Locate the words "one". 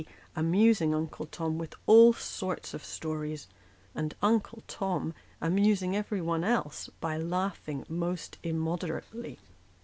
6.21-6.43